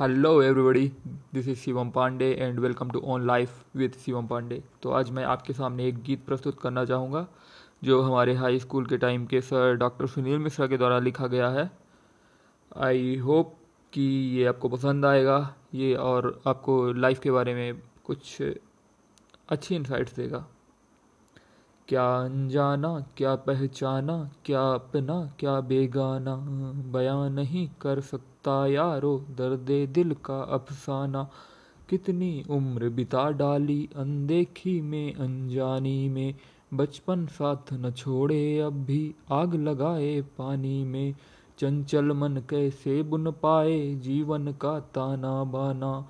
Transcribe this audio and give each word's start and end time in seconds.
Hello 0.00 0.30
everybody 0.42 0.86
this 1.34 1.48
is 1.48 1.58
Shivam 1.58 1.88
Pandey 1.90 2.30
and 2.32 2.60
welcome 2.60 2.90
to 2.90 3.00
on 3.04 3.26
life 3.26 3.76
with 3.76 3.94
Shivam 4.04 4.26
Pandey. 4.26 4.62
तो 4.82 4.90
आज 4.90 5.10
मैं 5.10 5.24
आपके 5.24 5.52
सामने 5.52 5.86
एक 5.86 6.00
गीत 6.02 6.24
प्रस्तुत 6.26 6.60
करना 6.60 6.84
चाहूँगा, 6.84 7.26
जो 7.84 8.00
हमारे 8.02 8.34
हाई 8.34 8.58
स्कूल 8.58 8.86
के 8.86 8.98
टाइम 8.98 9.26
के 9.26 9.40
सर 9.40 9.74
डॉक्टर 9.78 10.06
सुनील 10.06 10.38
मिश्रा 10.38 10.66
के 10.66 10.76
द्वारा 10.78 10.98
लिखा 10.98 11.26
गया 11.26 11.48
है. 11.48 11.70
आई 12.76 13.16
होप 13.16 13.54
कि 13.92 14.02
ये 14.36 14.46
आपको 14.46 14.68
पसंद 14.68 15.06
आएगा, 15.06 15.54
ये 15.74 15.94
और 15.96 16.40
आपको 16.46 16.92
लाइफ 16.92 17.18
के 17.18 17.30
बारे 17.30 17.54
में 17.54 17.82
कुछ 18.04 18.42
अच्छी 19.48 19.74
इंसाइट्स 19.74 20.16
देगा. 20.16 20.44
क्या 21.90 22.16
अनजाना, 22.16 23.04
क्या 23.16 23.34
पहचाना, 23.34 24.30
क्या 24.44 24.70
अपना, 24.70 25.32
क्या 25.38 25.60
बेगाना। 25.60 26.36
बयां 26.92 27.30
नहीं 27.30 27.68
कर 27.80 28.00
सकता 28.00 28.66
यारो 28.66 29.18
दर्द 29.18 29.92
दिल 29.92 30.16
का 30.24 30.42
अफसाना। 30.42 31.30
कितनी 31.88 32.44
उम्र 32.50 32.88
बिता 32.88 33.30
डाली 33.30 33.88
अनदेखी 33.96 34.80
में, 34.80 35.14
अनजानी 35.14 36.08
में। 36.08 36.34
बचपन 36.74 37.26
साथ 37.26 37.72
न 37.72 37.90
छोड़े, 37.90 38.58
अब 38.58 38.72
भी 38.72 39.14
आग 39.30 39.54
लगाए 39.54 40.20
पानी 40.20 40.84
में। 40.84 41.14
चंचल 41.58 42.04
मन 42.04 42.42
कैसे 42.50 43.02
बुन 43.02 43.30
पाए 43.30 43.94
जीवन 43.94 44.52
का 44.52 44.80
ताना 44.80 45.44
बाना। 45.44 46.08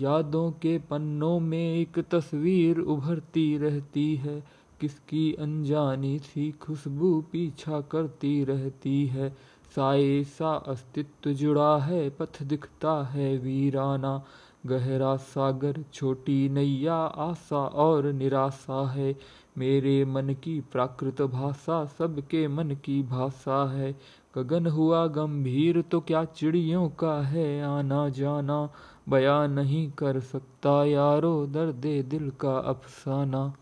यादों 0.00 0.50
के 0.50 0.78
पन्नों 0.78 1.40
में 1.40 1.74
एक 1.74 1.98
तस्वीर 1.98 2.78
उभरती 2.78 3.58
रहती 3.58 4.16
है। 4.16 4.61
किसकी 4.82 5.32
अनजानी 5.32 6.18
सी 6.18 6.50
खुशबू 6.50 7.24
पीछा 7.32 7.80
करती 7.80 8.44
रहती 8.44 9.06
है। 9.06 9.30
साए 9.76 10.24
सा 10.24 10.54
अस्तित्व 10.54 11.30
जुड़ा 11.30 11.78
है, 11.78 12.10
पथ 12.10 12.42
दिखता 12.42 13.04
है 13.04 13.38
वीराना। 13.38 14.24
गहरा 14.66 15.16
सागर, 15.16 15.84
छोटी 15.94 16.48
नैया, 16.48 16.96
आशा 16.96 17.66
और 17.66 18.12
निराशा 18.12 18.86
है। 18.88 19.16
मेरे 19.58 20.04
मन 20.04 20.34
की 20.42 20.60
प्राकृत 20.60 21.22
भाषा 21.22 21.84
सबके 21.84 22.48
मन 22.48 22.70
की 22.84 23.02
भाषा 23.02 23.72
है। 23.72 23.98
गगन 24.38 24.66
हुआ 24.66 25.06
गंभीर 25.06 25.82
तो 25.82 26.00
क्या 26.00 26.24
चिड़ियों 26.24 26.88
का 26.88 27.22
है? 27.22 27.62
आना 27.62 28.08
जाना, 28.08 28.70
बयां 29.08 29.48
नहीं 29.48 29.90
कर 29.90 30.20
सकता 30.20 30.84
यारो, 30.84 31.46
दर्द 31.46 32.06
दिल 32.08 32.30
का 32.30 32.58
अफसाना। 32.58 33.54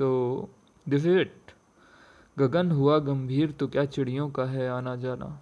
तो 0.00 0.48
दिस 0.88 1.06
इज़ 1.06 1.18
इट 1.18 1.32
गगन 2.38 2.70
हुआ 2.70 2.98
गंभीर 2.98 3.50
तो 3.50 3.68
क्या 3.68 3.84
चिड़ियों 3.84 4.30
का 4.30 4.44
है 4.44 4.68
आना 4.68 4.96
जाना? 4.96 5.40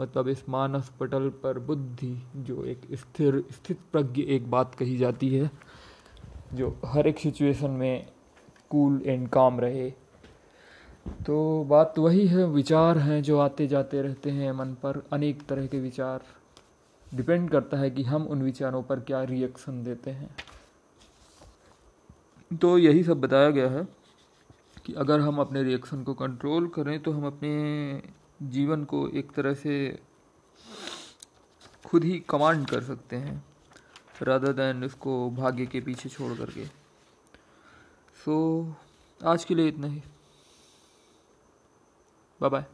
मतलब 0.00 0.28
इस 0.28 0.48
मानस 0.48 0.92
पटल 1.00 1.28
पर 1.28 1.58
बुद्धि, 1.58 2.22
जो 2.36 2.64
एक 2.64 2.80
स्थिर 2.92 3.44
स्थित 3.50 3.78
प्रज्ञ 3.92 4.22
एक 4.22 4.50
बात 4.50 4.74
कही 4.74 4.96
जाती 4.96 5.34
है, 5.34 5.50
जो 6.54 6.78
हर 6.84 7.06
एक 7.06 7.18
सिचुएशन 7.18 7.70
में 7.70 8.06
कूल 8.70 9.02
एंड 9.06 9.28
काम 9.28 9.60
रहे। 9.60 9.90
तो 11.26 11.64
बात 11.64 11.98
वही 11.98 12.26
है, 12.26 12.46
विचार 12.46 12.98
हैं 12.98 13.22
जो 13.22 13.38
आते 13.38 13.66
जाते 13.66 14.02
रहते 14.02 14.30
हैं 14.30 14.52
मन 14.52 14.74
पर, 14.74 15.02
अनेक 15.12 15.46
तरह 15.46 15.66
के 15.66 15.80
विचार। 15.80 16.22
डिपेंड 17.14 17.50
करता 17.50 17.76
है 17.76 17.90
कि 17.90 18.02
हम 18.02 18.26
उन 18.26 18.42
विचारों 18.42 18.82
पर 18.82 19.00
क्या 19.00 19.22
रिएक्शन 19.22 19.84
देते 19.84 20.10
हैं। 20.10 20.36
तो 22.56 22.78
यही 22.78 23.04
सब 23.04 23.20
बताया 23.20 23.50
गया 23.50 23.68
है 23.68 23.88
कि 24.86 24.92
अगर 24.92 25.20
हम 25.20 25.40
अपने 25.40 25.62
रिएक्शन 25.62 26.04
को 26.04 26.14
कंट्रोल 26.14 26.68
करें 26.68 27.02
तो 27.02 27.12
हम 27.12 27.26
अपने 27.26 28.02
जीवन 28.42 28.84
को 28.84 29.08
एक 29.08 29.32
तरह 29.32 29.54
से 29.54 30.02
खुद 31.86 32.04
ही 32.04 32.20
कमांड 32.20 32.66
कर 32.68 32.82
सकते 32.82 33.16
हैं 33.16 33.44
रादर 34.22 34.52
दैन 34.52 34.84
इसको 34.84 35.30
भाग्य 35.30 35.66
के 35.66 35.80
पीछे 35.80 36.08
छोड़ 36.08 36.38
करके। 36.38 36.64
सो 38.24 38.66
so, 39.20 39.26
आज 39.26 39.44
के 39.44 39.54
लिए 39.54 39.68
इतना 39.68 39.86
ही। 39.86 40.02
Bye 42.40 42.50
bye 42.50 42.64